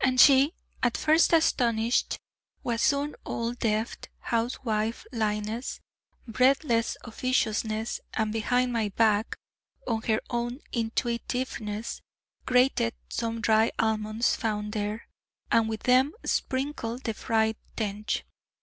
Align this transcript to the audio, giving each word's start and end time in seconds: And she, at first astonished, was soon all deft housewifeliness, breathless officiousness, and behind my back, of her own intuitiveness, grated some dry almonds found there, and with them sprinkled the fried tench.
And 0.00 0.18
she, 0.18 0.54
at 0.82 0.96
first 0.96 1.30
astonished, 1.34 2.16
was 2.62 2.80
soon 2.80 3.14
all 3.24 3.52
deft 3.52 4.08
housewifeliness, 4.30 5.80
breathless 6.26 6.96
officiousness, 7.04 8.00
and 8.14 8.32
behind 8.32 8.72
my 8.72 8.88
back, 8.88 9.36
of 9.86 10.06
her 10.06 10.22
own 10.30 10.60
intuitiveness, 10.72 12.00
grated 12.46 12.94
some 13.10 13.42
dry 13.42 13.70
almonds 13.78 14.34
found 14.36 14.72
there, 14.72 15.06
and 15.52 15.68
with 15.68 15.80
them 15.82 16.14
sprinkled 16.24 17.04
the 17.04 17.12
fried 17.12 17.56
tench. 17.76 18.24